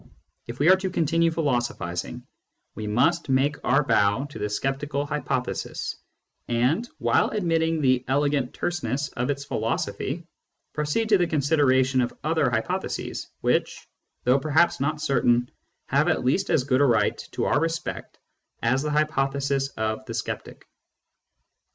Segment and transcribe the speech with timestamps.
[0.47, 2.25] If we are to continue philosophising,
[2.73, 5.95] we must make our bow to the sceptical hypothesis,
[6.47, 10.25] and, while admitting the elegant terseness of its philosophy,
[10.73, 13.87] proceed to the con sideration of other hypotheses which,
[14.23, 15.51] though perhaps not certain,
[15.85, 18.17] have at least as good a right to our respect
[18.63, 20.65] as the hypothesis of the sceptic.